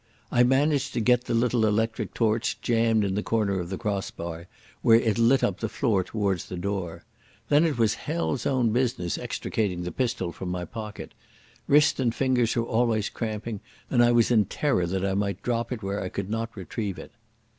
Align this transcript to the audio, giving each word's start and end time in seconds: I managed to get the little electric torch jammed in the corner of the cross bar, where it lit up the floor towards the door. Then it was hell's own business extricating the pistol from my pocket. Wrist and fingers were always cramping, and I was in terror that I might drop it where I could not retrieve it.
I 0.31 0.41
managed 0.41 0.93
to 0.93 0.99
get 0.99 1.25
the 1.25 1.35
little 1.35 1.63
electric 1.63 2.15
torch 2.15 2.59
jammed 2.59 3.03
in 3.03 3.13
the 3.13 3.21
corner 3.21 3.59
of 3.59 3.69
the 3.69 3.77
cross 3.77 4.09
bar, 4.09 4.47
where 4.81 4.99
it 4.99 5.19
lit 5.19 5.43
up 5.43 5.59
the 5.59 5.69
floor 5.69 6.03
towards 6.03 6.45
the 6.45 6.57
door. 6.57 7.03
Then 7.49 7.65
it 7.65 7.77
was 7.77 7.93
hell's 7.93 8.47
own 8.47 8.71
business 8.71 9.19
extricating 9.19 9.83
the 9.83 9.91
pistol 9.91 10.31
from 10.31 10.49
my 10.49 10.65
pocket. 10.65 11.11
Wrist 11.67 11.99
and 11.99 12.15
fingers 12.15 12.55
were 12.55 12.63
always 12.65 13.09
cramping, 13.09 13.59
and 13.91 14.03
I 14.03 14.11
was 14.11 14.31
in 14.31 14.45
terror 14.45 14.87
that 14.87 15.05
I 15.05 15.13
might 15.13 15.43
drop 15.43 15.71
it 15.71 15.83
where 15.83 16.01
I 16.01 16.09
could 16.09 16.31
not 16.31 16.57
retrieve 16.57 16.97
it. 16.97 17.11